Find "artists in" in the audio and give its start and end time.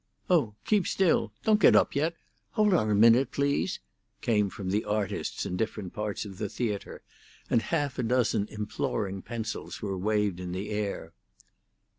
4.83-5.57